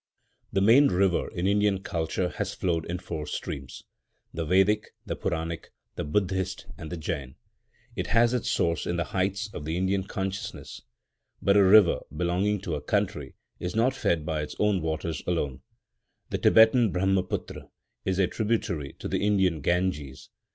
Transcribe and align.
The 0.51 0.61
main 0.61 0.87
river 0.87 1.29
in 1.29 1.45
Indian 1.45 1.83
culture 1.83 2.29
has 2.29 2.55
flowed 2.55 2.87
in 2.87 2.97
four 2.97 3.27
streams,—the 3.27 4.45
Vedic, 4.45 4.95
the 5.05 5.15
Puranic, 5.15 5.69
the 5.95 6.03
Buddhist, 6.03 6.65
and 6.75 6.91
the 6.91 6.97
Jain. 6.97 7.35
It 7.95 8.07
has 8.07 8.33
its 8.33 8.49
source 8.49 8.87
in 8.87 8.95
the 8.97 9.03
heights 9.13 9.53
of 9.53 9.63
the 9.63 9.77
Indian 9.77 10.05
consciousness. 10.05 10.81
But 11.39 11.55
a 11.55 11.63
river, 11.63 11.99
belonging 12.17 12.61
to 12.61 12.73
a 12.73 12.81
country, 12.81 13.35
is 13.59 13.75
not 13.75 13.93
fed 13.93 14.25
by 14.25 14.41
its 14.41 14.55
own 14.57 14.81
waters 14.81 15.21
alone. 15.27 15.61
The 16.31 16.39
Tibetan 16.39 16.91
Brahmaputra 16.91 17.69
is 18.03 18.17
a 18.17 18.25
tributary 18.25 18.93
to 18.93 19.07
the 19.07 19.19
Indian 19.21 19.61
Ganges. 19.61 20.29